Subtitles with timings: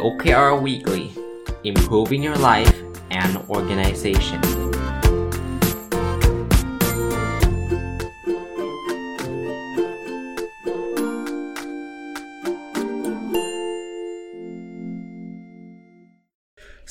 [0.00, 1.12] OKR Weekly
[1.62, 2.76] Improving Your Life
[3.10, 4.40] and Organization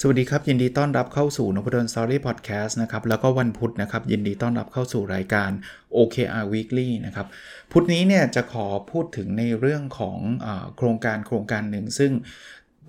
[0.01, 5.49] สวัสดีครับ ยินดีต้อนรับเข้าสู่นพดลสตอรี่พอดแคสต์นะครับ แล้วก็วันพุธนะครับ ยินดีต้อนรับเข้าสู่รายการ
[5.95, 7.27] OKR Weekly นะครับ
[7.71, 12.11] พุธนี้เนี่ยจะขอพูดถึงในเรื่องของอโครงการโครงการหนึ่ง ซึ่ง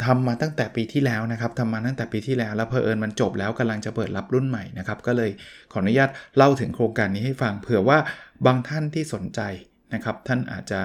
[0.04, 5.30] ทำมาตั้งแต่ปีที่แล้วนะครับทำมาตั้งแต่ปีที่แล้วแล้วเพอเอิญมันจบแล้วกำลังจะเปิดรับรุ่นใหม่นะครับ ก็เลย
[5.72, 7.98] ขออนุญาตเล่าถึงโครงการนี้ให้ฟังเผื่อว่า
[8.46, 9.40] บางท่านที่สนใจ
[9.94, 10.80] นะครับ ท่านอาจจะ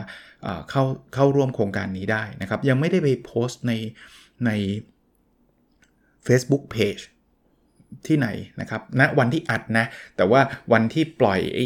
[0.70, 0.84] เข้า
[1.14, 3.74] เข้าร่วมโครงการนี้ได้นะครับ ยังไม่ได้ไปโพสต์ใน
[4.46, 4.52] ใน
[6.28, 7.04] Facebook Page
[8.08, 8.28] ที่ไหน
[8.62, 9.86] นะครับณนะวันที่อัดนะ
[10.18, 10.42] แต่ว่า
[10.74, 11.66] วันที่ปล่อยไอ้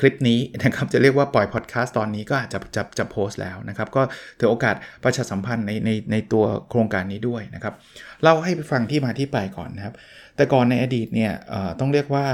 [0.00, 4.02] คลิปนี้นะครับจะเรียกว่าปล่อยพอดแคสต์ตอนนี้ก็อาจจะจะจะโพสต์แล้วนะครับ ก็
[4.38, 7.74] ถือโอกาสประชาสัมพันธ์ในในในตัวโครงการนี้ด้วยนะครับ
[8.22, 9.94] เล่าให้ไปฟังที่มาที่ไปก่อนนะครับ
[10.36, 11.32] แต่ก่อนในอดีตเนี่ย
[11.80, 12.24] ต้องเรียกว่า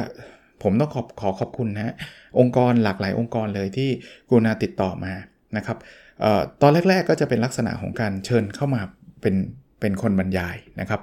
[0.62, 1.94] ผมต้องขอบขอขอบคุณนะ
[2.38, 3.88] องค์กรหลากหลายองค์กรเลยที่
[4.28, 5.12] กรุณาติดต่อมา
[5.56, 5.76] นะครับ
[6.24, 8.80] ออตอนแรก ๆ ก็จะเป็นลักษณะของการเชิญเข้ามา
[9.20, 9.34] เป็น
[9.80, 11.00] เป็นคนบรรยายนะครับ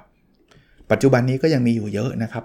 [0.90, 2.44] ปัจจุบันนี้ก็ยังมีอยู่เยอะนะครับ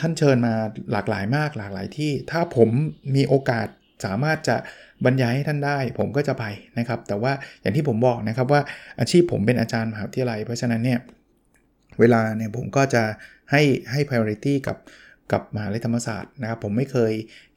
[0.00, 0.54] ท่านเชิญมา
[0.92, 2.68] หลากหลายมากหลากหลายที่ ถ้าผม
[3.16, 3.66] มีโอกาส
[4.04, 4.56] สามารถจะ
[5.04, 6.44] บรรยายให้ท่านได้ ผมก็จะไป
[6.78, 8.60] นะครับ แต่ว่าอย่างที่ผมบอกนะครับว่า
[9.00, 11.00] อาชีพผมเป็นอาจารย์มหาวิทยาลัย เพราะฉะนั้นเนี่ย
[12.00, 13.02] เวลาเนี่ยผมก็จะ
[13.50, 14.78] ให้ให้ priority กับ
[15.32, 17.12] กับมหาลัยธรรมศาสตร์นะครับ ผมไม่เคย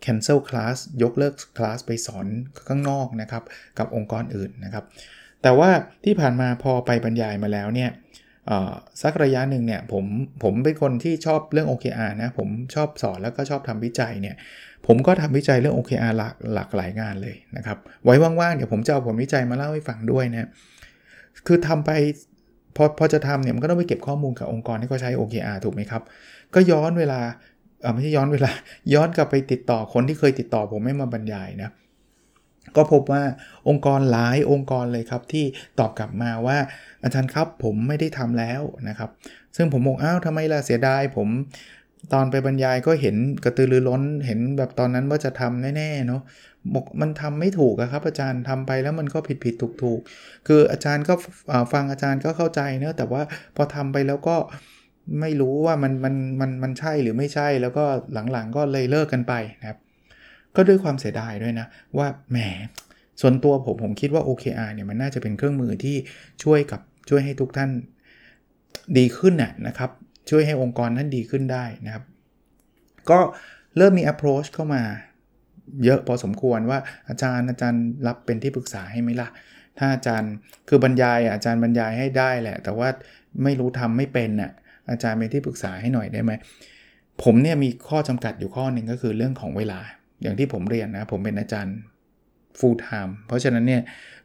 [0.06, 2.26] cancel class ยกเลิกคลาสไปสอน
[2.68, 3.44] ข้างนอกนะครับ
[3.78, 4.86] กับองค์กรอื่นนะครับ
[5.44, 5.70] แต่ว่า
[6.06, 7.90] ที่ผ่านมาพอไปบรรยายมาแล้วเนี่ย
[9.02, 10.06] สักระยะหนึ่งเนี่ยผม
[10.44, 14.36] ผมเป็นคนที่ชอบเรื่อง OKR นะผมชอบสอนแล้วก็ชอบทำวิจัยเนี่ย
[14.88, 20.50] ผมก็ทำวิจัยเรื่อง OKR หลากหลากหลายงานเลยนะครับ ไว้ว่างๆเดี๋ยวผมจะเอาผลวิจัยมาเล่าให้ฟังด้วยนะ
[21.48, 21.92] คือทำไป
[22.76, 26.02] พอพอจะทำเนี่ยมันก็ต้องไปเก็บข้อมูลกับองค์กรที่เขาใช้ OKR ถูกไหมครับ
[26.54, 27.20] ก็ย้อนเวลา
[27.94, 28.52] ไม่ใช่ย้อนเวลา
[28.94, 31.70] ย้อนกลับไปติดต่อคนที่เคยติดต่อผมไม่มาบรรยายนะ
[32.76, 33.24] ก็พบว่า
[33.68, 35.46] องค์กรหลายองค์กรเลยครับที่
[35.80, 36.58] ตอบกลับมาว่า
[37.04, 39.10] อาจารย์ครับผมไม่ได้ทำแล้วนะครับ
[39.56, 41.28] ซึ่งผมบอกอ้าวทำไมล่ะเสียดายผม
[42.14, 46.22] ตอนไปบรรยายก็เห็นกระตือรือร้นเห็นแบบตอนนั้นว่าจะทำแน่ๆเนาะ
[46.74, 50.00] บอกมันทำไม่ถูกครับ อาจารย์ทำไปแล้วมันก็ผิดผิดถูกถูก
[50.48, 51.14] คืออาจารย์ก็
[51.74, 53.22] ฟังอาจารย์ก็เข้าใจเนะแต่ว่า
[53.56, 54.36] พอทำไปแล้วก็
[55.22, 59.80] ไม่รู้ว่ามันมันมันมันใช่หรือไม่ใช่แล้วก็หลังๆก็เลยเลิกกันไปนะครับ
[60.56, 61.68] ก็ด้วยความเสียดายด้วยนะ
[61.98, 62.38] ว่าแหม
[63.22, 65.96] ส่วนตัวผมผมคิดว่า OKR เนี่ยมันน่าจะเป็นเครื่องมือที่
[66.44, 67.70] ช่วยกับช่วยให้ทุกท่าน
[68.98, 69.90] ดีขึ้นน่ะนะครับ
[70.30, 72.04] ช่วยให้องค์กรนั้นดีขึ้นได้นะครับ
[73.10, 73.20] ก็
[73.78, 74.82] เริ่มมี approach เข้ามา
[75.84, 79.30] เยอะพอสมควรว่าอาจารย์อาจารย์รับเป็นที่ปรึกษาให้ไหมล่ะ
[79.78, 80.32] ถ้าอาจารย์
[80.70, 82.90] คือบรรยายอาจารย์บรรยายให้ได้แหละ แต่ว่า
[83.44, 84.52] ไม่รู้ทำไม่เป็นน่ะ
[84.92, 86.32] อาจารย์เป็นที่ปรึกษาให้หน่อยได้ไหม
[87.24, 89.80] ผมเนี่ยมีข้อจำกัดอยู่ข้อหนึ่งก็คือเรื่องของเวลา
[90.22, 91.76] อย่างที่ผมเรียนนะ ผมเป็นอาจารย์
[92.60, 93.82] full time เพราะฉะนั้นเนี่ย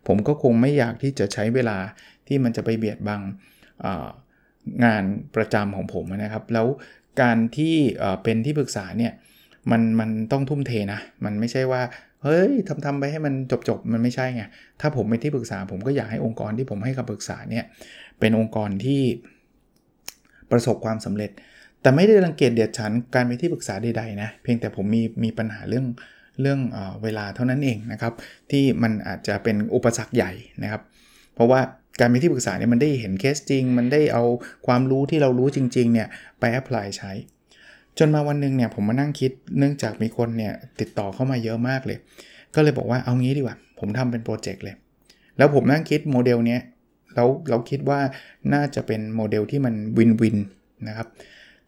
[0.07, 1.79] ผมก็คงไม่อยากที่จะใช้เวลา
[2.29, 3.21] ที่มันจะไปเบียดบัง
[4.85, 5.05] งาน
[5.37, 6.67] ประจำของผมนะครับ แล้ว
[7.23, 7.75] การที่
[8.23, 9.13] เป็นที่ปรึกษาเนี่ย
[9.71, 11.83] มันมันต้องทุ่มเทนะ มันไม่ใช่ว่า
[12.23, 14.43] เฮ้ยทำทำไปให้มันจบจบมันไม่ใช่ไง
[14.81, 17.65] ถ้าผมเป็นที่ปรึกษา ผมก็อยากให้องค์กรที่ผมให้คำปรึกษาเนี่ย
[18.21, 19.03] เป็นองค์กรที่
[20.51, 21.31] ประสบความสำเร็จ
[21.85, 25.87] แต่ไม่ได้รังเกียจเดียดฉันท์การเป็นที่ปรึกษาใดๆนะ เพียงแต่ผมมีมีปัญหาเรื่อง
[26.41, 28.13] เรื่องเอเวลาเท่านั้นเองนะครับ
[28.51, 30.83] ที่มันอาจจะเป็นอุปสรรคใหญ่นะครับ
[31.35, 31.61] เพราะว่า
[32.01, 34.25] การเป็นที่ปรึกษาเนี่ยมันได้เห็นเคสจริง มันได้เอา
[34.67, 36.09] ความรู้ที่เรารู้จริงๆเนี่ย
[36.39, 37.13] ไป apply ใช้
[37.99, 41.99] จนมาวันหนึ่งเนี่ยผมมานั่งคิดเนื่องจากมีคนเนี่ยติดต่อเข้ามาเยอะมากเลย
[42.55, 44.75] ก็เลยบอกว่าเอางี้ดีกว่า ผมทำเป็น project เลย
[45.39, 46.61] แล้วผมนั่งคิดโมเดลเนี้ย
[47.15, 48.01] แล้วเราคิดว่า
[48.55, 50.37] น่าจะเป็นโมเดลที่มัน win-win
[50.89, 51.09] นะครับ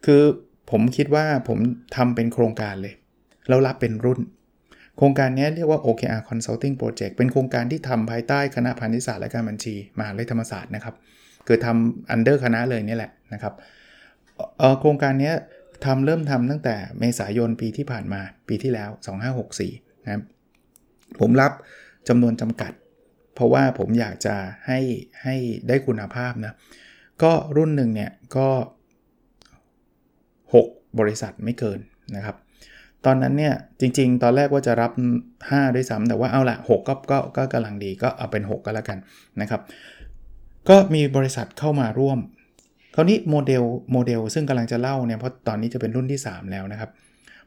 [0.05, 0.23] คือ
[0.71, 1.59] ผมคิดว่าผม
[1.95, 2.93] ทำเป็นโครงการเลย
[3.47, 4.19] แล้วรับเป็นรุ่น
[4.97, 10.95] โครงการนี้เรียกว่า OKR Consulting Project เป็นโครงการที่ทำภายใต้คณะพาณิชยศาสตร์และการบัญชีมหาวิทยาลัยธรรมศาสตร์นะครับ
[11.47, 13.53] คือทำ under คณะเลยนี่แหละนะครับ
[14.79, 15.31] โครงการนี้
[15.85, 18.89] ทำเริ่มทำตั้งแต่เมษายนปีที่ผ่านมาปีที่แล้ว
[19.47, 20.23] 2564นะครับ
[21.19, 21.51] ผมรับ
[22.07, 22.71] จำนวนจำกัด
[23.35, 24.35] เพราะว่าผมอยากจะ
[24.67, 24.79] ให้
[25.23, 25.35] ให้
[25.67, 26.53] ได้คุณภาพนะ
[27.23, 28.47] ก็รุ่นหนึ่งเนี่ยก็
[30.53, 31.79] 6 บริษัทไม่เกิน
[32.15, 32.35] นะครับ
[33.05, 34.91] ตอนนั้นเนี่ยจริง ๆ ตอนแรกว่าจะรับ
[35.31, 38.97] 5 ด้วยซ้ำแต่ว่าเอาละ6ก็ก็ก็กำลังดีก็เอาเป็น 6 ก็แล้วกัน
[39.41, 39.61] นะครับ
[40.69, 42.19] ก็มีบริษัทเข้ามาร่วม
[42.95, 46.89] คราวนี้โมเดลโมเดลซึ่งกำลังจะเล่าเนี่ยเพราะตอนนี้จะเป็นรุ่นที่ 3 แล้วนะครับ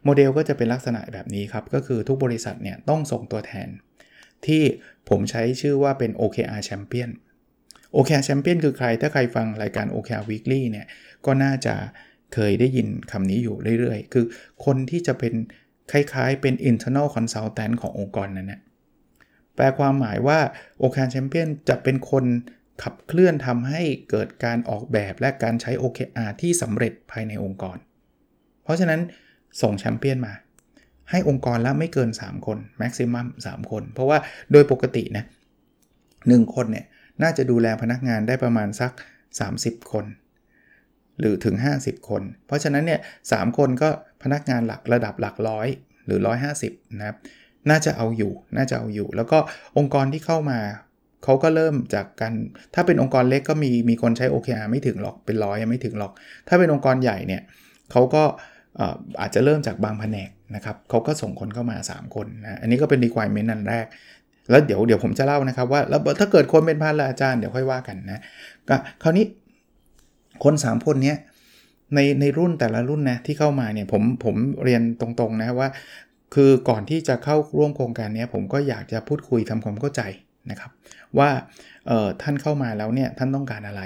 [0.05, 3.69] โมเดลก็จะเป็นลักษณะแบบนี้ครับ ก็คือทุกบริษัทเนี่ยต้องส่งตัวแทน
[4.47, 4.63] ที่
[5.09, 7.11] ผมใช้ชื่อว่าเป็น OKR Champion
[7.93, 10.87] โอเคแชมเปี้ยนคือใครถ้าใครฟังรายการ OKR Weekly เนี่ย
[11.27, 11.75] ก็น่าจะ
[12.35, 14.25] เคยได้ยินคำนี้อยู่เรื่อยๆ คือ
[14.65, 15.35] คนที่จะเป็น
[15.91, 18.61] คล้ายๆ เป็น internal consultant ขององค์กรนั้นนะ
[19.55, 20.39] แปลความหมายว่า
[20.83, 22.25] OKR Champion จะเป็นคน
[22.83, 27.77] ขับเคลื่อนทำให้เกิดการออกแบบและการใช้ OKR ที่สำเร็จภายในองค์กร
[28.65, 29.01] เพราะฉะนั้น
[29.63, 30.33] ส่งแชมเปี้ยนมา
[31.11, 34.19] ให้องค์กรละไม่เกิน 3 คนแม็กซิมัม3คน เพราะว่า
[34.53, 35.25] โดยปกตินะ
[36.27, 36.87] หคนเนี่ย
[37.23, 38.93] น่าจะดูแลพนักงานได้ประมาณสัก
[39.41, 40.05] 30 คน
[41.21, 43.01] หรือถึง 50 คน เพราะฉะนั้นเนี่ย
[43.33, 43.89] สคนก็
[44.23, 45.69] พนักงานหลักระดับหลักร้อย
[46.07, 46.21] หรือ
[46.61, 47.17] 150นะครับ
[47.71, 49.39] น่าจะเอาอยู่ น่าจะเอาอยู่ แล้วก็
[49.79, 50.61] องค์กรที่เข้ามา
[51.25, 52.33] เขาก็เริ่มจากการ
[52.75, 56.13] ถ้าเป็นองค์กรเล็กก็มีมีคนใช้ OKR ไม่ถึงหรอกเป็นร้อยไม่ถึงหรอก
[56.49, 57.43] ถ้าเป็นองค์กรใหญ่เนี่ย
[57.91, 58.23] เขาก็
[59.21, 63.87] อาจจะเริ่มจากบางแผนกนะครับเขาก็ส่งคนเข้ามา 3 คนนะอันนี้ก็เป็น requirement นันแรก
[64.51, 68.21] แล้วเดี๋ยวเดี๋ยวผมจะเล่านะครับว่าแล้วถ้าเกิดคนเป็นพันละอาจารย์เดี๋ยวค่อยว่ากันนะ
[69.03, 69.25] คราวนี้
[70.45, 71.15] คน3คนนี้
[71.95, 75.69] ในในรุ่นแต่ละรุ่นนะที่เข้ามาเนี่ยผมผมเรียนตรงๆนะว่า
[76.35, 80.03] คือก่อนที่จะเข้าร่วมโครงการนี้ผมก็อยากจะพูดคุยทำความเข้าใจ
[80.51, 80.71] นะครับ
[81.19, 81.31] ว่า
[82.23, 83.83] ท่านเข้ามาแล้วเนี่ยท่านต้องการอะไร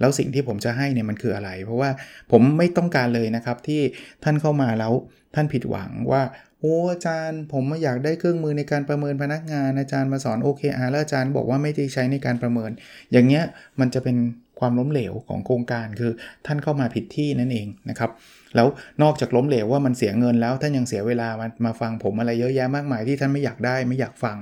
[0.00, 1.90] แล้วสิ่งที่ผมจะให้เนี่ยมันคืออะไร เพราะว่า
[2.30, 3.80] ผมไม่ต้องการเลยนะครับที่
[4.24, 4.92] ท่านเข้ามาแล้ว
[5.34, 6.22] ท่านผิดหวังว่า
[6.60, 12.70] โอ้อาจารย์ ผมไม่อยากได้เครื่องมือในการประเมินพนักงานอาจารย์มาสอน OKR แล้วอาจารย์บอกว่าไม่ได้ใช้ในการประเมิน
[13.12, 13.44] อย่างเงี้ย
[13.80, 14.16] มันจะเป็น
[14.62, 16.12] ความล้มเหลวของโครงการคือ
[16.46, 18.10] ท่านเข้ามาผิดที่นั่นเองนะครับ
[18.56, 18.68] แล้ว
[19.02, 24.36] นอกจากล้มเหลวว่ามันเสียเงินแล้วท่านยังเสียเวลามามาฟังผมอะไรเยอะแยะมากมายที่ท่านไม่อยากได้ไม่อยากฟัง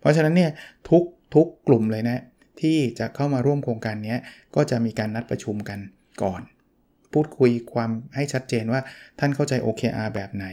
[0.00, 0.50] เพราะฉะนั้นเนี่ย
[0.90, 1.04] ทุก
[1.34, 2.22] ทุกกลุ่มเลยนะ
[2.60, 4.16] ที่จะเข้ามาร่วมโครงการนี้
[4.54, 5.78] ก็จะมีการนัดประชุมกัน
[6.22, 6.40] ก่อน
[7.12, 8.80] พูดคุยความให้ชัดเจนว่า
[9.18, 10.46] ท่านเข้าใจ OKR แบบไหน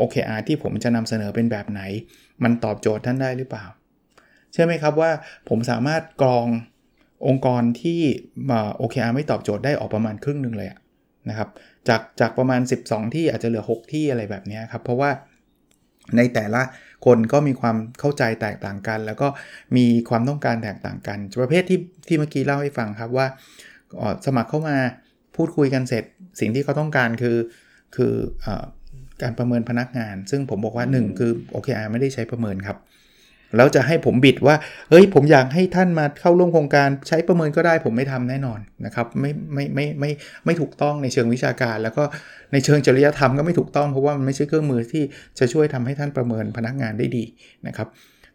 [0.00, 1.82] OKR ที่ผมจะนำเสนอเป็นแบบไหน
[2.42, 3.64] มันตอบโจทย์ท่านได้หรือเปล่า
[4.52, 5.10] เชื่อไหมครับว่า
[5.48, 6.46] ผมสามารถกรอง
[7.26, 8.00] องค์กรที่
[8.50, 10.68] มา OKR ไม่ตอบโจทย์ได้ออกประมาณครึ่งหนึ่งเลย
[11.28, 11.48] นะครับ
[11.88, 15.10] จากจากประมาณ 12 ที่อาจจะเหลือ 6 ที่อะไรแบบนี้ครับ เพราะว่า
[16.16, 16.62] ในแต่ละ
[17.06, 19.28] คนก็มีความเข้าใจแตกต่างกัน แล้วก็
[19.76, 23.26] มีความต้องการแตกต่างกัน ประเภทที่ที่เมื่อกี้เล่าให้ฟังครับว่า
[24.26, 24.76] สมัครเข้ามา
[25.36, 26.04] พูดคุยกันเสร็จ
[26.40, 27.36] สิ่งที่เขาต้องการคือ
[27.96, 28.12] คือ
[28.44, 28.48] อ
[29.22, 32.78] การประเมินพนักงาน ซึ่งผมบอกว่า 1 คือ OKR ไม่ได้ใช้ประเมินครับ
[33.56, 34.56] แล้วจะให้ผมบิดว่า
[34.90, 40.10] เฮ้ยผมอยากให้ท่านมาเข้าร่วมโครงการใช้ประเมินก็ได้ผมไม่ทำแน่นอนนะครับไม่ไม่ไม่ไม่
[40.44, 42.04] ไม่ถูกต้องในเชิงวิชาการ แล้วก็
[42.52, 45.04] ในเชิงจริยธรรมก็ไม่ถูกต้องเพราะว่ามันไม่ใช่เครื่องมือที่
[45.38, 47.24] จะช่วยทำให้ท่านประเมินพนักงานได้ดี
[47.66, 47.88] นะครับ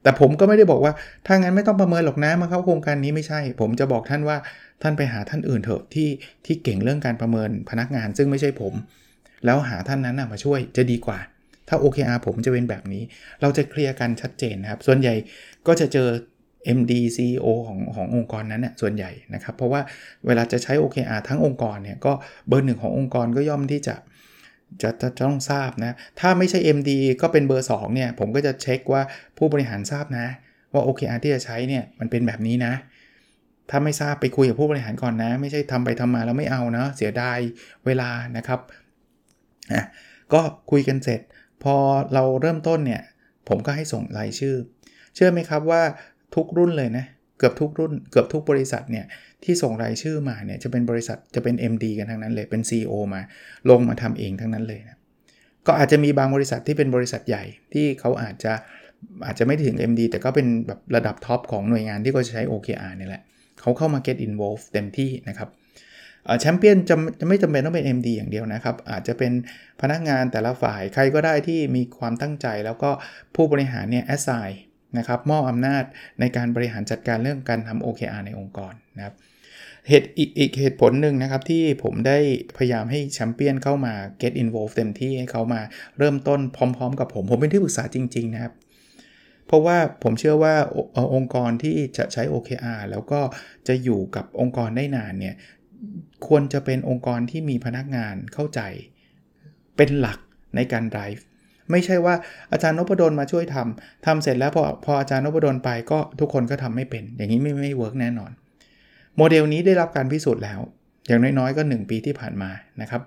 [0.04, 0.94] แต่ผมก็ไม่ได้บอกว่า
[1.28, 4.38] ถ้างั้นไม่ต้องประเมินหรอกนะมาเข้าโครงการนี้ไม่ใช่ ผมจะบอกท่านว่า
[4.82, 6.10] ท่านไปหาท่านอื่นเถอะที่
[6.46, 8.74] ที่เก่งเรื่องการประเมินพนักงาน ซึ่งไม่ใช่ผม
[9.46, 11.20] แล้วหาท่านนั้นมาช่วยจะดีกว่า
[11.70, 13.04] ถ้า OKR ผมจะเป็นแบบนี้
[13.42, 15.14] เราจะเคลียร์กันชัดเจนนะครับ ส่วนใหญ่
[15.68, 16.10] ก็จะเจอ
[16.78, 19.82] MD CEO ของขององค์กรนั้นเนี่ยส่วนใหญ่นะครับ เพราะว่า
[20.28, 22.14] เวลาจะใช้ OKR ทั้งองค์กรเนี่ยก็
[22.48, 23.96] เบอร์หนึ่งขององค์กรก็ย่อมที่จะ
[24.82, 29.02] จะจะต้องทราบนะ ถ้าไม่ใช่ MD ก็เป็นเบอร์2เนี่ยผมก็จะเช็คว่า
[29.38, 30.28] ผู้บริหารทราบนะ
[30.74, 32.74] ว่า OKR ที่จะใช้เนี่ยมันเป็นแบบนี้นะ
[33.70, 37.38] ถ้าไม่ทราบไปคุยกับผู้บริหารก่อนนะ ไม่ใช่ทำไปทำมาแล้วไม่เอานะเสียดาย
[37.86, 38.60] เวลานะครับ
[39.74, 39.84] อะ
[40.34, 40.42] ก็
[40.72, 41.22] คุยกันเสร็จ
[41.64, 41.76] พอ
[42.14, 43.02] เราเริ่มต้นเนี่ย
[43.50, 44.56] ผมก็ให้ส่งรายชื่อ
[45.16, 45.82] เชื่อไหมครับว่า
[46.36, 47.06] ทุกรุ่นเลยนะ
[47.40, 49.06] เกือบทุกรุ่น เกือบทุกบริษัทเนี่ย
[49.44, 53.22] ที่ส่งรายชื่อมาเนี่ยจะเป็นบริษัทจะเป็น MD กันทั้งนั้นเลยเป็น CEO มา
[53.70, 54.98] ลงมาทำเองทั้งนั้นเลยนะ
[55.68, 58.54] ก็อาจจะมีบางบริษัทที่เป็นบริษัทใหญ่ที่เขาอาจจะ
[59.26, 63.24] อาจจะไม่ถึง MD แต่ก็เป็นแบบระดับท็อปของหน่วยงานที่เขาจะใช้ OKR นี่ยแหละ
[63.62, 65.50] เขาเข้ามา get involved เต็มที่นะครับ
[66.42, 69.32] แชมเปี้ยนจะจะไม่จำเป็นต้องเป็น MD อย่างเดียวนะครับ อาจจะเป็น
[69.82, 72.90] พนักงานแต่ละฝ่ายใครก็ได้ที่มีความตั้งใจ แล้วก็
[73.36, 74.62] ผู้บริหารเนี่ยแอสไซน์
[74.98, 75.84] นะครับมอบอำนาจ
[76.20, 79.16] ในการบริหารจัดการเรื่องการทำ OKR ในองค์กรนะครับ
[79.88, 82.18] เหตุอีกอีกเหตุผลหนึ่งนะครับที่ผมได้
[82.58, 85.62] พยายามให้แชมเปี้ยนเข้ามา get involved เต็มที่ให้เขามา
[85.98, 88.54] เริ่มต้นพร้อม ๆ กับผม ผมเป็นที่ปรึกษาจริง ๆ นะครับ
[89.48, 90.56] เพราะว่าผมเชื่อว่า
[91.16, 93.22] องค์กรที่จะใช้ OKR แล้วก็
[93.68, 95.36] จะอยู่กับองค์กรได้นานเนี่ย
[96.28, 98.62] ควรจะเป็นองค์กรที่มีพนักงานเข้าใจ
[99.78, 100.20] เป็นหลัก
[100.56, 101.22] ในการ drive
[101.72, 102.16] ไม่ใช่ว่า
[102.52, 108.32] อาจารย์นพดลมาช่วยทำทำเสร็จแล้วพอพออาจารย์นพดลไปก็ทุกคนก็ทำไม่เป็น อย่างนี้ไม่ไม่ work แน่นอน
[109.18, 110.60] โมเดลนี้ได้รับการพิสูจน์แล้ว
[111.08, 113.02] อย่างน้อยๆก็ 1 ปีที่ผ่านมานะครับ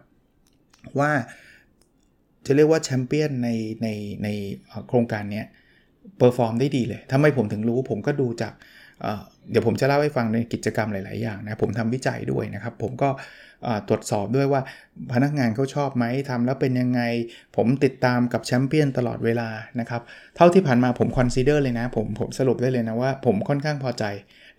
[0.98, 1.10] ว่า
[2.46, 3.48] จะเรียกว่าแชมเปี้ยนใน
[3.82, 3.88] ใน
[4.24, 4.28] ใน
[4.88, 5.42] โครงการนี้
[6.18, 8.52] perform ได้ดีเลยทำไมผมถึงรู้ผมก็ดูจาก
[9.50, 13.10] เดี๋ยวผมจะเล่าให้ฟังในกิจกรรมหลาย ๆ อย่างนะ ผมทำวิจัยด้วยนะครับ ผมก็
[13.88, 14.60] ตรวจสอบด้วยว่า
[15.12, 17.00] พนักงานเขาชอบไหมทำแล้วเป็นยังไง
[17.56, 19.48] ผมติดตามกับแชมเปี้ยนตลอดเวลา
[19.80, 20.02] นะครับ
[20.36, 24.04] เท่าที่ผ่านมาผม consider เลยนะ ผมผมสรุปได้เลยนะว่าผมค่อนข้างพอใจ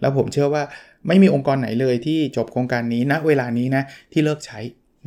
[0.01, 0.63] แล้วผมเชื่อว่า
[1.07, 4.59] ไม่มีองค์กรไหนเลยที่จบโครงการนี้ณนะเวลานี้นะที่เลิกใช้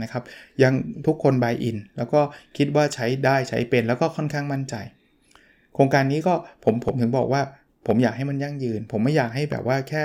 [0.02, 0.22] นะครับ
[0.62, 0.72] ยัง
[1.06, 2.20] ทุกคน buy in แล้วก็
[2.56, 4.74] คิดว่าใช้ได้ใช้เป็นแล้วก็ค่อนข้างมั่นใจ
[5.74, 7.42] โครงการนี้ก็ผมผมถึงบอกว่า
[7.86, 10.02] ผมอยากให้มันยั่งยืน ผมไม่อยากให้แบบว่าแค่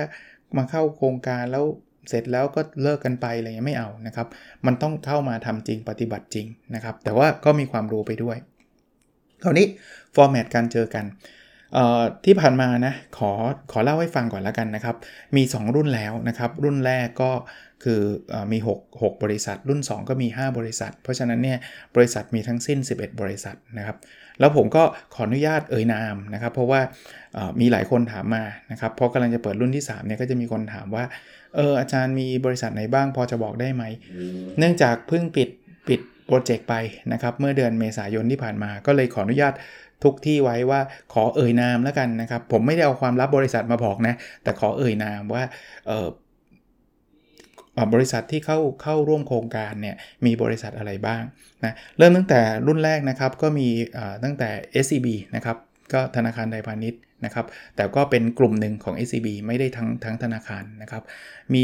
[0.58, 1.66] มาเข้าโครงการแล้ว
[2.10, 4.28] เสร็จแล้วก็เลิกกันไปอะไรเงี้ยไม่เอานะครับ
[4.66, 8.38] มันต้องเข้ามาทำจริงปฏิบัติจริงนะครับ แต่ว่าก็มีความรู้ไปด้วย
[9.44, 9.66] คราวนี้
[10.16, 11.06] ฟอร์แมตการเจอกัน
[12.26, 13.32] ที่ผ่านมานะขอ
[13.72, 14.96] ขอเล่าให้ฟังก่อนแล้วกันนะครับ
[15.36, 17.32] มี 2 รุ่นแล้วนะครับ รุ่นแรกก็
[17.84, 18.02] คือ
[18.34, 21.60] อมี 6 6 บริษัท รุ่น 2 ก็มี 5 บริษัท เพราะฉะนั้นเนี่ย
[21.96, 23.98] บริษัทมีทั้งสิ้น 11 บริษัทนะครับ
[24.42, 24.84] แล้วผมก็
[25.14, 26.82] ขออนุญาตเอ่ยนามนะครับ เพราะว่า
[27.62, 31.04] มีหลายคนถามมานะครับเพราะกำลังจะเปิดรุ่นที่3เนี่ยก็จะมีคนถามว่า
[31.56, 33.84] เอออาจารย์มีบริษัทไหนบ้างพอจะบอกได้ไหม
[34.58, 35.50] เนื่องจากเพิ่งปิด
[35.88, 36.76] ปิดโปรเจกต์ไป
[37.14, 39.54] นะครับเมื่อเดือนเมษายนที่ผ่านมา ก็เลยขออนุญาต
[40.04, 40.80] ทุกที่ไว้ว่า
[41.14, 45.44] ขอเอ่ยนามแล้วกันนะครับ ผมไม่ได้เอาความลับบริษัทมาบอกนะ แต่ขอเอ่ยนามว่า
[45.88, 46.08] เออ
[47.94, 51.24] บริษัทที่เข้าเข้าร่วมโครงการเนี่ยมีบริษัทอะไรบ้าง
[51.64, 53.68] นะเริ่มตั้งแต่รุ่นแรกนะครับก็มี
[54.24, 54.50] ตั้งแต่
[54.84, 55.58] SCB นะครับ
[55.94, 61.04] ก็ธนาคารไทยพาณิชย์นะครับแต่ก็เป็นกลุ่มหนึ่งของ SCB ไม่ได้ทั้งทั้งธนาคารนะครับ
[61.54, 61.64] มี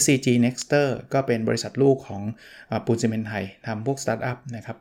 [0.00, 2.22] SCG Nexter ก็เป็นบริษัทลูกของ
[2.86, 4.76] ปูนซิเมนต์ไทยทำพวกสตาร์ทอัพนะครับ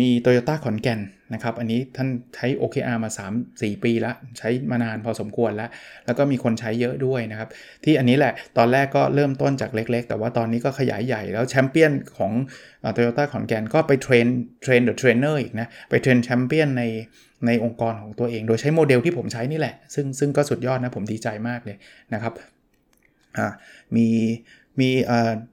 [0.00, 1.00] มี Toyota ขอนแก่น
[1.34, 3.10] นะครับ อันนี้ท่านใช้ OKR มา
[3.46, 5.70] 3-4 ปีแล้วใช้มานานพอสมควรแล้ว
[6.06, 7.48] แล้วก็มีคนใช้เยอะด้วยนะครับ
[7.84, 12.32] ที่อันนี้แหละตอนแรกก็เริ่มต้นจากเล็ก ๆ แต่ว่าตอนนี้ก็ขยายใหญ่แล้วแชมเปี้ยนของ
[12.92, 14.26] โตโยต้าขอนแก่นก็ไป train
[14.62, 16.82] train the trainer อีกนะ ไป train champion ใน
[17.46, 21.76] ในองค์กรของตัวเอง โดยใช้โมเดลที่ผมใช้นี่แหละ ซึ่งซึ่งก็สุดยอดนะผมดีใจมากเลย
[22.14, 22.34] นะครับ
[23.96, 24.08] มี
[24.80, 24.90] มี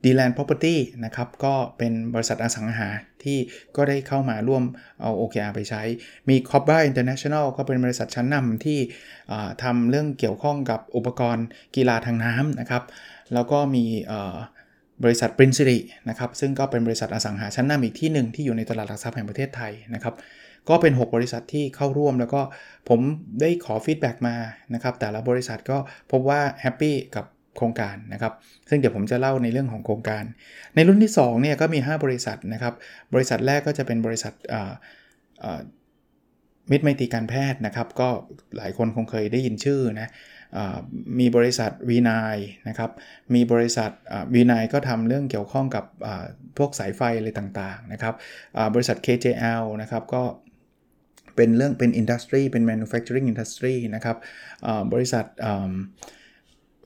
[0.06, 2.90] D-Land Property นะครับ ก็เป็นบริษัทอสังหา
[3.24, 3.38] ที่
[3.76, 4.64] ก็ได้เข้ามาร่วม
[5.02, 5.82] เอา OKR ไปใช้
[6.30, 8.80] มี c o b r a International ก็เป็นบริษัทชั้นนำที่
[9.64, 11.46] ทำเรื่องเกี่ยวข้องกับอุปกรณ์
[11.76, 12.84] กีฬาทางน้ำนะครับ
[13.34, 13.86] แล้วก็มี
[15.04, 20.16] บริษัทปริญสิรินะครับ ซึ่งก็เป็นบริษัทอสังหาชั้นนำอีกที่หนึ่งที่อยู่ในตลาดหลักทรัพย์แห่งประเทศไทยนะครับ
[20.70, 22.42] ก็เป็น 6 บริษัทที่เข้าร่วมแล้วก็
[22.90, 23.00] ผม
[23.42, 24.36] ได้ขอ feedback มา
[24.74, 25.78] นะครับ แต่ละบริษัทก็
[26.12, 27.26] พบว่า happy กับ
[27.58, 28.34] โครงการนะครับ
[28.70, 30.24] ซึ่งเดี๋ยวผมจะเล่าในเรื่องของโครงการ
[30.76, 32.74] ในรุ่นที่2เนี่ยก็มี 5 บริษัทนะครับ
[33.14, 34.34] บริษัทแรกก็จะเป็นบริษัท
[36.72, 38.10] มิตรไมตรีการแพทย์นะครับ ก็
[38.58, 40.10] หลายคนคงเคยได้ยินชื่อนะ
[41.20, 42.38] มีบริษัทวีนาย
[42.68, 42.92] นะครับ
[43.34, 43.92] มีบริษัท
[44.34, 45.86] วีนายก็ทำเรื่องเกี่ยวข้องกับ
[46.58, 48.16] พวกสายไฟอะไรต่างๆนะครับ
[48.74, 50.24] บริษัท KJL นะครับก็
[51.36, 54.18] เป็นเรื่องเป็น industry เป็น manufacturing industry นะครับ
[54.94, 55.26] บริษัท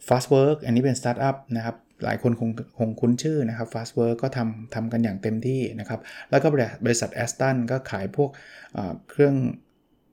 [0.08, 6.48] Fastwork อันนี้เป็นสตาร์ทอัพนะครับหลายคนคงคงคุ้นชื่อนะครับ Fastwork ก็ทำทำกันอย่างเต็มที่นะครับ แล้วก็
[6.86, 8.30] บริษัท Aston ก็ขายพวก
[9.10, 9.36] เครื่อง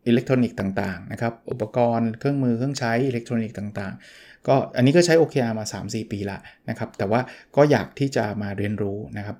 [0.07, 7.21] อิเล็กทรอนิกส์ต่างๆนะครับ อุปกรณ์เครื่องมือเครื่องใช้อิเล็กทรอนิกส์ต่างๆ ก็อันนี้ก็ใช้ OKR มา 3-4 ปีละนะครับ แต่ว่า
[7.57, 9.37] ก็อยากที่จะมาเรียนรู้นะครับ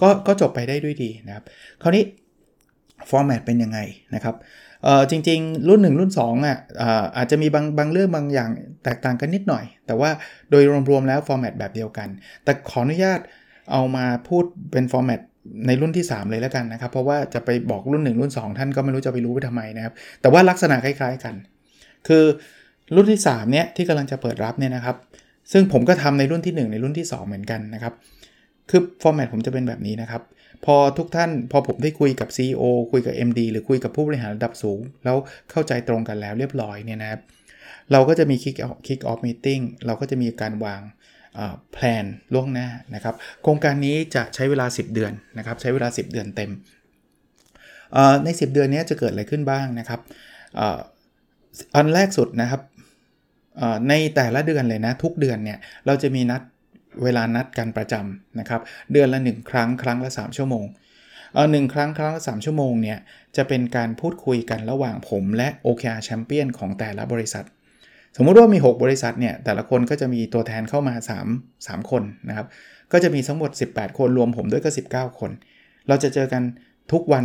[0.00, 1.44] ก็ก็จบไปได้ด้วยดีนะครับ
[1.82, 2.04] คราวนี้
[3.10, 3.78] format เป็นยังไง
[4.14, 4.34] นะครับ
[4.84, 6.58] เออจริงๆ รุ่น 1 รุ่น2อะ
[7.16, 8.50] อาจจะมีบางบางเรื่องบางอย่าง
[8.84, 10.10] แตกต่างกันนิดหน่อย แต่ว่า
[10.50, 12.08] โดยรวมๆแล้ว format แบบเดียวกัน
[12.44, 13.20] แต่ขออนุญาต
[13.72, 15.20] เอามาพูดเป็นฟอร์แมต
[15.66, 21.34] ในรุ่นที่ 3 เลยแล้วกันนะครับ เพราะว่าจะไปบอกรุ่น 1 รุ่น 2 ท่านก็ไม่รู้จะไปรู้ไปทำไมนะครับ แต่ว่าลักษณะคล้ายๆกัน
[22.08, 22.24] คือ
[22.94, 24.96] รุ่นที่ 3 เนี้ยที่กำลังจะเปิดรับเนี่ยนะครับ
[25.52, 27.94] ซึ่งผมก็ทำในรุ่นที่ 1 ในรุ่นที่ 2 เหมือนกันนะครับ
[28.70, 30.22] คือฟอร์แมตผมจะเป็นแบบนี้นะครับ
[30.64, 35.16] พอทุกท่านพอผมได้คุยกับ CEO คุยกับ MD หรือคุยกับผู้บริหารระดับสูง แล้ว
[35.50, 37.20] เข้าใจตรงกันแล้วเรียบร้อยเนี่ยนะครับ
[37.92, 40.80] เราก็จะมี kick off kick off meeting เราก็จะมีการวาง
[41.72, 42.04] แผน
[42.34, 46.50] ล่วงหน้านะครับ โครงการนี้จะใช้เวลา 10 เดือนนะครับ ใช้เวลา 10 เดือนเต็ม
[48.24, 50.00] ใน 10 เดือนนี้จะเกิดอะไรขึ้นบ้างนะครับ
[51.74, 52.60] อันแรกสุดนะครับ
[53.88, 56.42] ในแต่ละเดือนเลยนะทุกเดือนเนี่ยเราจะมีนัด
[57.02, 58.60] เวลานัดกันประจำนะครับ
[58.92, 60.66] เดือนละ 1 ครั้งครั้งละ 3 ชั่วโมง
[61.34, 62.98] เออหครั้งครั้งละ3ชั่วโมงเนี่ย
[63.36, 67.44] จะเป็นการพูดคุยกันระหว่างผมและ OKR แชมเปี้ยนของแต่ละบริษัท
[68.16, 70.94] สมมุติว่ามี 6 บริษัทเนี่ยแต่ละคนก็จะมีตัวแทนเข้ามา
[71.28, 72.46] 3 3 คนนะครับ
[72.92, 75.30] ก็จะมีทั้งหมด 18 คนรวมผมด้วยก็ 19 คน
[75.88, 76.42] เราจะเจอกัน
[76.92, 77.24] ทุกวัน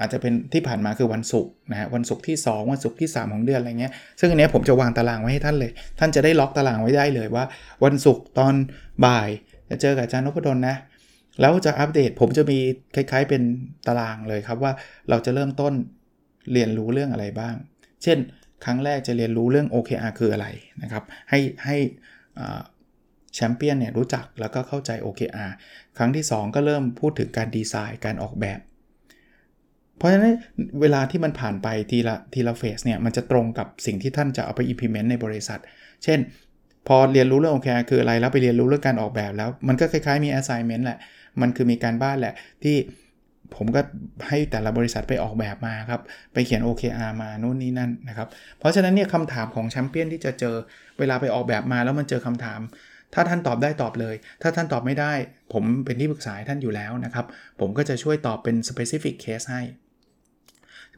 [0.00, 7.44] อาจจะเป็นที่ผ่านมาคือวันศุกร์นะฮะวันศุกร์ที่ 2 วันศุกร์ที่ 3 ของเดือนอะไรเงี้ยซึ่งอันนี้ผมจะวางตารางไว้ให้ท่านเลย ท่านจะได้ล็อกตารางไว้ได้เลยว่า
[7.84, 8.54] วันศุกร์ตอน
[9.04, 9.28] บ่าย
[9.70, 10.76] จะเจอกับอาจารย์นพดลนะ
[11.40, 12.58] แล้วจะอัปเดตผมจะมี
[12.94, 13.42] คล้าย ๆ เป็น
[13.86, 14.72] ตารางเลยครับว่า
[15.10, 15.72] เราจะเริ่มต้น
[16.52, 17.54] เรียนรู้เรื่องอะไรบ้าง
[18.02, 18.18] เช่น
[18.64, 20.46] ครั้งแรกจะเรียนรู้เรื่อง OKR คืออะไร
[20.82, 21.76] นะครับ ให้ให้
[23.34, 25.50] แชมเปี้ยนเนี่ยรู้จักแล้วก็เข้าใจ OKR
[25.98, 28.58] ครั้งที่ 2 ก็เริ่มพูดถึงการดีไซน์การออกแบบ
[29.98, 30.34] เพราะฉะนั้น
[30.80, 35.58] เวลาที่มันผ่านไปทีละทีละเฟสเนี่ยมันจะตรงกับสิ่งที่ท่านจะเอาไป implement ในบริษัท
[36.04, 36.18] เช่น
[36.88, 40.98] พอเรียนรู้เรื่อง OKR คืออะไรแล้วไปเรียนรู้เรื่องการออกแบบแล้ว มันก็คล้ายๆมี assignment แหละ
[41.40, 42.76] มันคือมีการบ้านแหละที่
[43.56, 43.80] ผมก็
[44.28, 46.00] ให้แต่ละบริษัทไปออกแบบมาครับ
[46.32, 48.28] ไปเขียน OKR มานู่นนี่นั่นนะครับ
[48.58, 50.54] เพราะฉะนั้นเนี่ยคำถามของแชมเปี้ยนที่จะเจอ
[50.98, 52.60] เวลาไปออกแบบมาแล้วมันเจอคำถาม
[53.14, 55.12] ถ้าท่านตอบได้ตอบเลย ถ้าท่านตอบไม่ได้
[55.52, 57.26] ผมเป็นที่ปรึกษาท่านอยู่แล้วนะครับ
[57.60, 59.62] ผมก็จะช่วยตอบเป็น specific case ให้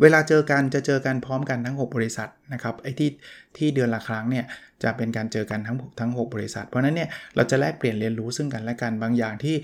[0.02, 3.10] เวลาเจอกันจะเจอกันพร้อมกันทั้ง 6 บริษัทนะครับไอ้ที่
[3.56, 4.44] ที่เดือนละครั้งเนี่ย
[4.82, 9.54] จะเป็นการเจอกันทั้งทั้ง 6 บริษัท เพราะนั้นเนี่ยเราจะแลกเปลี่ยนเรียนรู้ซึ่งกันและกันบางอย่างที่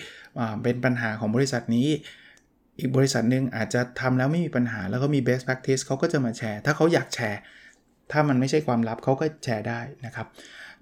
[0.62, 1.88] เป็นปัญหาของบริษัทนี้
[2.78, 7.40] อีกบริษัทหนึ่งอาจจะทำแล้วไม่มีปัญหาแล้วก็มี best practice เขาก็จะมาแชร์ ถ้าเขาอยากแชร์
[8.12, 10.26] ถ้ามันไม่ใช่ความลับเขาก็แชร์ได้นะครับ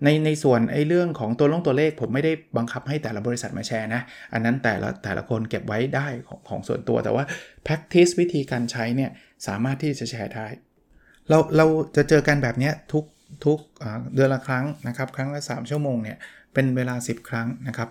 [0.04, 7.24] ในในส่วนไอ้เรื่องของตัวลงตัวเลข ผมไม่ได้บังคับให้แต่ละบริษัทมาแชร์นะ อันนั้นแต่ละแต่ละคนเก็บไว้ได้ของของส่วนตัวแต่ว่า
[7.66, 9.10] practice วิธีการใช้เนี่ย
[9.46, 10.46] สามารถที่จะแชร์ได้
[11.28, 13.04] เราเราจะเจอกันแบบนี้ทุก
[13.44, 13.58] ทุก
[14.14, 16.18] เดือนละครั้งนะครับ ครั้งละ 3 ชั่วโมงเนี่ย
[16.54, 17.88] เป็นเวลา 10 ครั้งนะครับ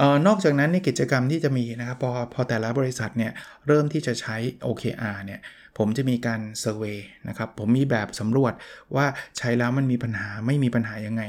[0.00, 3.32] ออนอกจากนั้นในกิจกรรมที่จะมีนะครับพอพอแต่ละบริษัทเนี่ย
[3.66, 5.40] เริ่มที่จะใช้ OKR เนี่ย
[5.80, 6.96] ผมจะมีการเซอร์เวย
[7.28, 8.52] นะครับ ผมมีแบบสำรวจ
[8.96, 9.06] ว่า
[9.38, 11.22] ใช้แล้วมันมีปัญหาไม่มีปัญหายังไง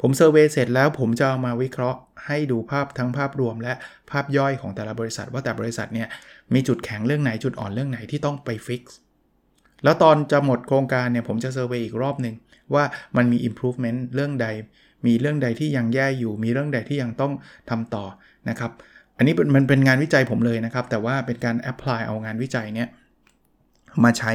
[0.00, 3.72] ผมเซอร์เวยเสร็จแล้วผมจะเอามาวิเคราะห์ ให้ดูภาพทั้งภาพรวม และ
[4.10, 6.08] ภาพย่อยของแต่ละบริษัท ว่าแต่บริษัทเนี่ย
[6.54, 8.96] มีจุดแข็งเรื่องไหนจุดอ่อนเรื่องไหนที่ต้องไปฟิกซ์
[9.84, 12.34] แล้วตอนจะหมดโครงการเนี่ยผมจะเซอร์เวยอีกรอบหนึ่ง
[12.74, 12.84] ว่า
[13.16, 14.46] มันมี improvement เรื่องใด
[15.06, 17.32] มีเรื่องใดที่ยังแย่อยู่ มีเรื่องใดที่ยังต้อง
[17.70, 18.04] ทำต่อ
[18.48, 18.70] นะครับ
[19.16, 22.88] อันนี้มันเป็นงานวิจัยผมเลยนะครับ แต่ว่าเป็นการแอพพลายเอางานวิจัยเนี้ย
[24.04, 24.32] มาใช้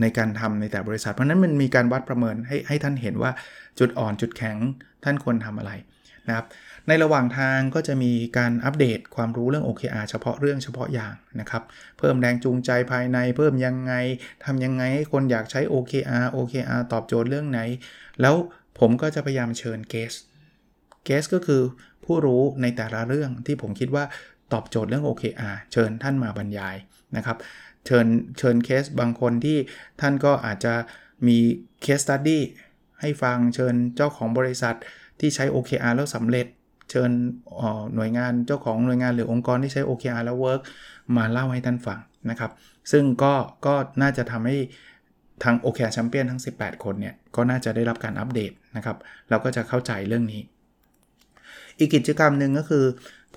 [0.00, 3.30] ในการทำในแต่บริษัท เพราะนั้นมันมีการวัดประเมินให้ให้ท่านเห็นว่า
[3.78, 4.56] จุดอ่อนจุดแข็ง
[5.04, 5.72] ท่านควรทำอะไร
[6.28, 6.46] นะครับ
[6.88, 11.62] ในระหว่างทางก็จะมีการอัปเดตความรู้เรื่อง OKR เฉพาะเรื่องเฉพาะอย่างนะครับ
[11.98, 13.92] เพิ่มแรงจูงใจภายในเพิ่มยังไง
[14.44, 17.60] ทำยังไงให้คนอยากใช้ OKR OKR ตอบโจทย์เรื่องไหน
[18.20, 18.34] แล้ว
[18.78, 20.12] ผมก็จะพยายามเชิญเกส
[21.04, 21.62] เกสก็คือ
[22.04, 24.04] ผู้รู้ในแต่ละเรื่องที่ผมคิดว่า
[24.52, 26.76] ตอบโจทย์เรื่อง OKR เชิญท่านมาบรรยาย
[27.16, 27.36] นะครับ
[27.86, 28.06] เชิญ
[28.38, 29.58] เชิญเคสบางคนที่
[30.00, 30.74] ท่านก็อาจจะ
[31.26, 31.38] มี
[31.82, 32.42] case study
[33.00, 34.74] ให้ฟังเชิญเจ้าของบริษัท
[35.20, 36.46] ที่ใช้ OKR แล้วสำเร็จ
[36.90, 37.10] เชิญ
[37.94, 40.60] หน่วยงานเจ้าของหน่วยงานหรือองค์กรที่ใช้ OKR แล้ว work
[41.16, 41.98] มาเล่าให้ท่านฟัง
[42.30, 42.50] นะครับ
[42.92, 43.34] ซึ่งก็
[43.66, 44.56] ก็น่าจะทำให้
[45.44, 48.96] ทั้ง OKR champion ทั้ง 18 คนเนี่ยก็น่าจะได้รับการอัปเดตนะครับ
[49.30, 50.42] เราก็จะเข้าใจเรื่องนี้
[51.78, 52.84] อีกกิจกรรมหนึ่งก็คือ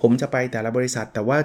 [0.00, 1.38] ผมจะไปแต่ละบริษัทแต่ว่า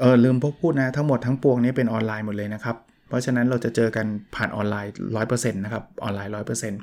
[0.00, 2.76] เออลืมพกพูดนะ ทั้งหมดทั้งปวงนี้เป็นออนไลน์หมดเลยนะครับ
[3.08, 6.32] เพราะฉะนั้นเราจะเจอกันผ่านออนไลน์ 100%นะครับออนไลน์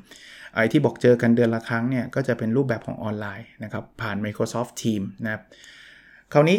[0.00, 5.42] 100%ไอ้ที่บอกเจอกันเดือนละครั้งเนี่ย ก็จะเป็นรูปแบบของออนไลน์นะครับ ผ่าน Microsoft Teams นะครับ
[6.32, 6.58] คราวนี้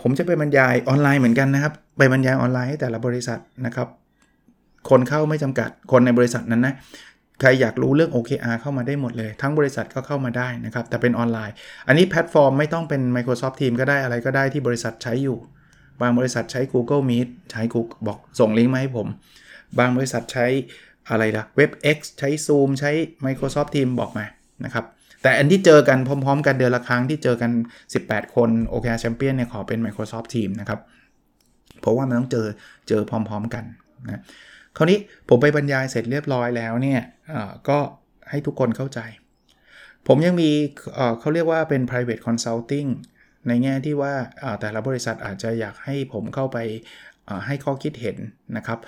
[0.00, 3.88] ผมจะไปบรรยายออนไลน์เหมือนกันนะครับ ไปบรรยายออนไลน์ให้แต่ละบริษัทนะครับ
[4.90, 6.74] คนเข้าไม่จำกัดคนในบริษัทนั้นนะ
[7.40, 11.54] ใครอยากรู้เรื่อง OKR เข้ามาได้หมดเลย ทั้งบริษัทก็เข้ามาได้นะครับ แต่เป็นออนไลน์
[11.88, 15.38] อันนี้แพลตฟอร์มไม่ต้องเป็น Microsoft Teams ก็ได้อะไรก็ได้ที่บริษัทใช้อยู่
[16.00, 19.06] บางบริษัทใช้ Google Meet ใช้ Google บอกส่งลิงก์มาให้ผม
[19.78, 20.46] บางบริษัทใช้
[21.10, 22.90] อะไรล่ะ WebEx ใช้ Zoom ใช้
[23.26, 24.26] Microsoft Teams บอกมา
[24.64, 24.84] นะครับ
[25.22, 27.50] แต่อันที่เจอกันพร้อม ๆ กันเดือนละครั้งที่เจอกัน
[27.96, 30.80] 18 คน OKR Champion เนี่ยขอเป็น Microsoft Teams นะครับ
[31.80, 32.46] เพราะว่ามันต้องเจอ
[32.88, 33.64] เจอพร้อม ๆ กัน
[34.06, 34.20] นะ
[34.76, 37.02] คราวนี้ผมไปบรรยายเสร็จเรียบร้อยแล้วเนี่ย
[37.68, 37.78] ก็
[38.30, 39.00] ให้ทุกคนเข้าใจ
[40.06, 40.50] ผมยังมี
[41.20, 42.88] เขาเรียกว่าเป็น private consulting
[43.48, 44.14] ในแง่ที่ว่า
[44.60, 46.58] แต่ละบริษัทอาจจะอยากให้ผมเข้าไป
[47.46, 48.16] ให้ข้อคิดเห็น
[48.56, 48.78] นะครับ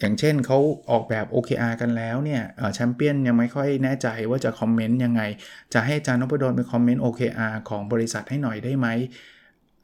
[0.00, 0.58] อย่างเช่นเขา
[0.90, 2.42] ออกแบบ OKR กันแล้วเนี่ย
[2.74, 5.22] แชมเปี้ยนยังไม่ค่อยแน่ใจว่าจะคอมเมนต์ยังไง
[5.74, 8.88] จะให้อาจารย์นพดลไปคอมเมนต์ OKR ของบริษัทให้หน่อยได้ไหม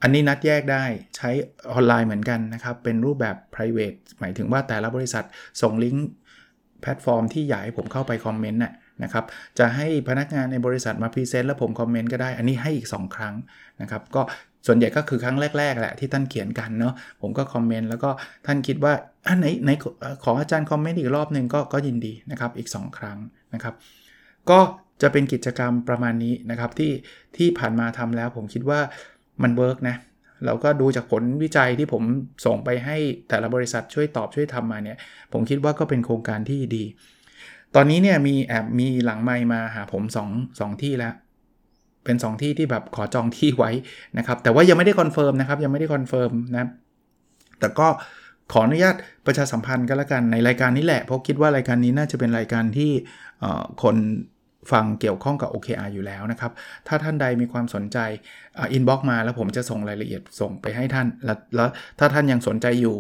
[0.03, 0.85] อันนี้นัดแยกได้
[1.17, 1.31] ใช้
[1.73, 5.25] ออนไลน์เหมือนกันนะครับ เป็นรูปแบบ private หมายถึงว่าแต่ละบริษัท
[5.63, 6.09] ส่งลิงก์
[6.83, 9.25] แพลตฟอร์มที่อยากให้ผมเข้าไป comment น่ะนะครับ
[9.59, 13.35] จะให้พนักงานในบริษัทมา present แล้วผม comment ก็ได้ อันนี้ให้อีก 2 ครั้ง
[13.83, 14.23] นะครับ ก็
[14.67, 18.11] ส่วนใหญ่ก็คือครั้งแรกๆแหละที่ท่านเขียนกันเนาะ ผมก็ comment แล้วก็
[18.47, 18.93] ท่านคิดว่า
[19.29, 19.71] อันไหนไหน
[20.25, 23.19] ขออาจารย์ comment อีกรอบหนึ่งก็ก็ยินดีนะครับ อีก 2 ครั้ง
[23.55, 23.75] นะครับ
[24.51, 24.59] ก็
[25.03, 26.93] จะเป็นกิจกรรมประมาณนี้นะครับที่
[27.37, 28.81] ที่ผ่านมาทำแล้วผมคิดว่า
[29.43, 29.97] มัน work นะ
[30.47, 32.03] เราก็ดูจากผลวิจัยที่ผม
[32.47, 32.97] ส่งไปให้
[33.29, 34.99] แต่ละบริษัทช่วยตอบช่วยทำมาเนี่ย
[35.33, 36.85] ผมคิดว่าก็เป็นโครงการที่ดี
[37.75, 41.15] ตอนนี้เนี่ยมีแอบมีหลังไมค์มาหาผม2 2ที่แล้ว
[42.05, 43.71] เป็น 2 ที่ที่แบบขอจองที่ไว้
[44.19, 46.69] นะครับ แต่ว่ายังไม่ได้ confirm นะครับยังไม่ได้ confirm นะ
[47.59, 47.89] แต่ก็
[48.53, 48.95] ขออนุญาต
[49.27, 52.91] ประชาสัมพันธ์กันละกันในรายการนี้แหละ เพราะคิดว่ารายการนี้น่าจะเป็นรายการที่
[53.83, 53.97] คน
[54.73, 56.53] ฟังเกี่ยวข้องกับ OKR อยู่แล้วนะครับ
[56.89, 57.99] ถ้าท่านใดมีความสนใจ
[58.73, 62.97] inbox มาแล้วผมจะส่งรายละเอียดส่งไปให้ท่าน แล้วแล้วถ้าท่านยังสนใจอยู่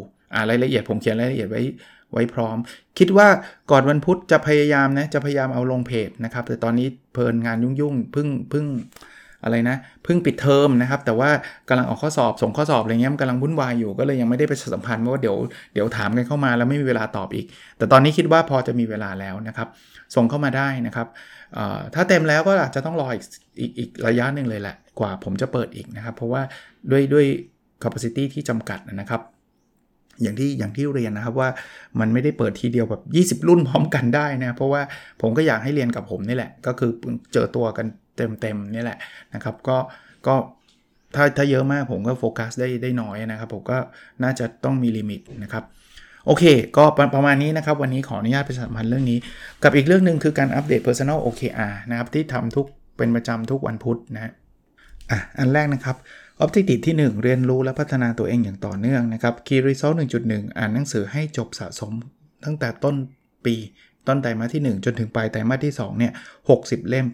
[0.50, 1.62] รายละเอียดผมเขียนรายละเอียดไว้
[2.12, 2.56] ไว้พร้อม
[2.98, 3.28] คิดว่า
[3.70, 8.66] ก่อนวันพุธจะพยายามนะจะพยายามเอาลงเพจนะครับ แต่ตอนนี้เพลินงานยุ่งๆพิ่งพิ่ง
[9.44, 11.30] อะไรนะเพิ่งปิดเทอมนะครับ แต่ว่า
[11.68, 15.36] กำลังออกข้อสอบส่งข้อสอบอะไรเงี้ยมันกำลังวุ่นวายอยู่ก็เลยยังไม่ได้ประชาสัมพันธ์เพราะว่าเดี๋ยว
[15.74, 17.46] เดี๋ยวถามกันเข้ามาแล้วไม่มีเวลาตอบอีก
[17.78, 19.68] แต่ตอนนี้คิดว่าพอจะมีเวลาแล้วนะครับ
[20.14, 21.08] ส่งเข้ามาได้นะครับ
[21.94, 23.24] ถ้าเต็มแล้วก็อาจจะต้องรออีก
[23.78, 26.42] อีกอกระยะหนึ่งเลยแหละกว่าผมจะเปิดอีกนะครับ เพราะว่า
[26.90, 27.26] ด้วยด้วย
[27.82, 29.22] capacity ที่จำกัดนะครับ
[30.22, 31.48] อย่างที่อย่างที่เรียนนะครับว่า
[32.00, 33.02] มันไม่ได้เปิดทีเดียวแบบ
[33.42, 34.82] 20 รุ่นพร้อมกันได้นะเพราะว่า
[35.20, 36.90] ผมก็อยากให้เรียนกับผมนี่แหละ ก็คือ
[37.32, 38.98] เจอตัวกันเต็มๆนี่แหละ
[39.34, 39.76] นะครับ ก็
[40.26, 40.34] ก็
[41.14, 43.78] ถ้าถ้าเยอะมากผมก็โฟกัสได้ได้น้อยนะครับ ผมก็
[44.22, 45.64] น่าจะต้องมีลิมิตนะครับ
[46.26, 46.44] โอเค
[46.76, 46.84] ก็
[47.14, 49.18] ประมาณนี้นะครับ วันนี้ขออนุญาตไปสัมพันธ์เรื่องนี้
[49.62, 54.32] กับอีกเรื่องหนึ่งคือการอัปเดต Personal OKR นะครับ ที่ทำทุกเป็นประจำทุกวันพุธนะ
[55.10, 55.96] อะอันแรกนะครับ
[56.44, 61.92] Objective ที่ 1 เรียนรู้และพัฒนาตัวเองอย่างต่อเนื่องนะครับ Key Result 1.1อ่านหนังสือให้จบสะสม
[62.44, 62.96] ตั้งแต่ต้น
[63.44, 63.54] ปี
[64.06, 66.12] ต้นไตรมาสที่ 1 จนถึงปลายไตรมาสที่2เนี่ย
[66.50, 67.06] 60เล่ม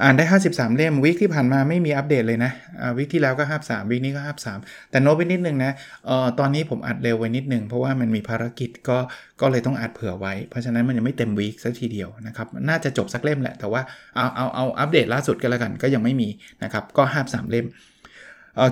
[0.00, 2.52] อ่านได้ 53 เล่มวิกที่ผ่านมาไม่มีอัปเดตเลยนะ
[2.96, 4.20] วิกที่แล้วก็ 53วิกนี้ก็
[4.56, 5.72] 53 แต่โน้ตไปนิดนึงนะ
[6.06, 8.98] เอ่อตอนนี้ผมอัดเร็วไว้นิดนึง เพราะว่ามันมีภารกิจก็
[9.40, 13.82] ก็เลยต้องอัดเผื่อไว้ เพราะฉะนั้นมันยังไม่เต็มวีคสักทีเดียวนะครับน่าจะจบสักเล่มแหละ แต่ว่า
[14.16, 16.28] เอาเอาเอาอัปเดตล่าสุดกันแล้วกันก็ยังไม่มี
[16.62, 17.66] นะครับก็ 53 เล่ม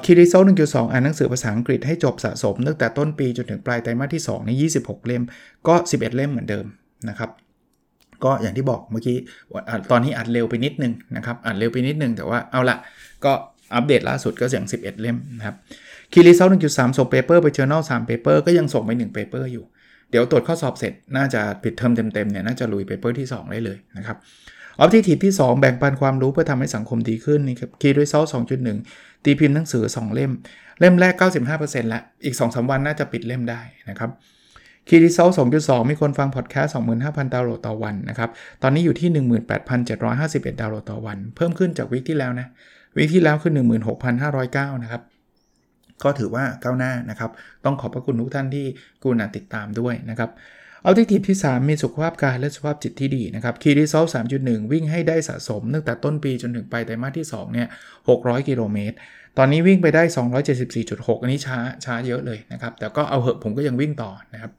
[0.04, 5.22] คีรีโซ่หนึ่งจุดสองอ่านหนังสือภาษาอังกฤษให้จบสะสมตั้งแต่ต้นปีจนถึงปลายไตรมาสที่2ใน26 เล่ม
[5.68, 6.66] ก็ 11 เล่มเหมือนเดิม
[7.08, 7.30] นะครับ
[8.24, 9.16] ก็อย่างที่บอกเมื่อกี้
[9.90, 12.76] ตอนนี้อัดเร็วไปนิดนึงนะครับอัดเร็วไปนิดนึงแต่ว่าเอาละ
[13.24, 13.32] ก็
[13.74, 15.56] อัปเดตล่าสุดก็อย่าง11 เล่มนะครับ
[16.12, 19.64] key result หนึ่งจุดสามส่ง paper ไป journal สาม paper ก็ยังส่งไป1 paper อยู่
[20.10, 24.16] เดี๋ยวตรวจข้อสอบเสร็จน่าจะปิดเทอมเต็มๆเนี่ยน่าจะลุย paper ที่ 2 ได้เลยนะครับ
[24.78, 28.78] objective ที่ 2 แบ่งปันความรู้เพื่อทำให้สังคมดีขึ้นนี่ครับ key result สองจุดหนึ่ง
[29.24, 30.30] ตีพิมพ์หนังสือ 2 เล่ม
[30.80, 31.14] เล่มแรก
[31.52, 34.10] 95%แล้วอีก 2-3 วันน่าจะปิดเล่มได้นะครับ
[34.92, 35.18] key result
[35.54, 38.30] 2.2 มีคนฟังพอดแคสต์ 25,000 ดาวน์โหลดต่อวันนะครับ
[38.62, 39.08] ตอนนี้อยู่ที่
[39.84, 42.48] 18,751 ดาวน์โหลดต่อวัน เพิ่มขึ้นจากวิกที่แล้วนะ
[42.96, 43.52] วิกที่แล้วคือ
[44.16, 45.02] 16,509 นะครับ
[46.04, 47.30] ก็ถือว่าก้าวหน้านะครับ
[47.64, 48.66] ต้องขอบพระคุณทุกท่านที่
[49.02, 50.30] กูนาติดตามด้วยนะครับ
[50.82, 54.04] เอาที่ทีที่ 3 มีสุขภาพกายและสุขภาพจิตที่ดีนะครับคีรีเซล
[54.38, 57.68] 3.1 วิ่งให้ได้สะสม ตั้งแต่ต้นปีจนถึงไปลายไตรมาสที่ 2 เนี่ย
[58.08, 58.96] 600 กิโลเมตร
[59.38, 60.02] ตอนนี้วิ่งไปได้
[60.62, 64.52] 274.6 อันนี้ช้าช้าเยอะเลยนะครับ แต่ก็เอาเหอะผมก็ยังวิ่งต่อนะครับ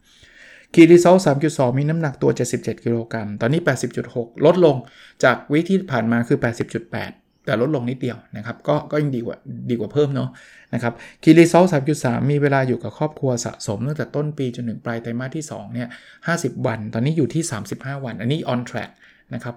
[0.73, 1.15] คีรีเซล
[1.47, 3.61] 3.2มีน้ำหนักตัว 77 กิโลกรัม ตอนนี้
[4.03, 4.75] 80.6 ลดลง
[5.23, 6.39] จากวิที่ผ่านมาคือ
[6.87, 9.37] 80.8 แต่ลดลงนิดเดียวนะครับ ก็ก็ยังดีกว่า
[9.69, 10.29] ดีกว่าเพิ่มเนาะ
[10.73, 11.63] นะครับคีรีเซล
[11.97, 15.87] 3.3มีเวลาอยู่กับครอบครัวสะสมตั้งแต่ต้นปีจนถึงปลายไตรมาสที่2เนี่ย
[16.27, 18.91] 50 วัน ตอนนี้อยู่ที่ 35 วัน อันนี้ on track
[19.33, 19.55] นะครับ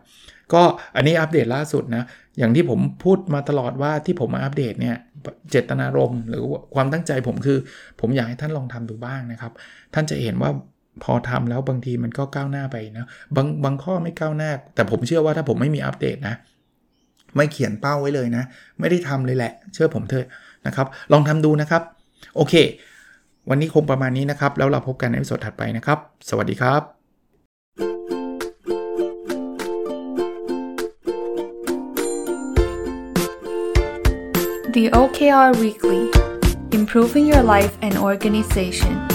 [0.53, 0.62] ก็
[0.96, 2.05] อันนี้อัปเดตล่าสุดนะ
[2.38, 4.96] อย่างที่ผมพูดมาตลอดว่าที่ผมมาอัปเดตเนี่ย
[5.50, 7.59] เจตนารมณ์หรือความตั้งใจผมคือ
[8.00, 9.53] ผมอยากให้ท่านลองทำดูบ้างนะครับ
[9.94, 10.50] ท่านจะเห็นว่า
[11.03, 16.35] พอทำแล้วบางทีมันก็ก้าวหน้าไปนะบางบางข้อไม่ก้าวหน้า แต่ผมเชื่อว่าถ้าผมไม่มีอัปเดตนะ
[17.37, 18.45] ไม่เขียนเป้าไว้เลยนะ
[18.81, 20.27] ไม่ได้ทำเลยแหละ เชื่อผมเถอะ
[20.67, 21.83] นะครับ ลองทำดูนะครับ
[22.37, 22.55] โอเค
[23.51, 26.83] วันนี้คงประมาณนี้นะครับ แล้วเราพบกันในวิดีโอถัดไปนะครับ สวัสดีครับ
[34.77, 36.03] The OKR Weekly
[36.79, 39.13] Improving Your Life and Organization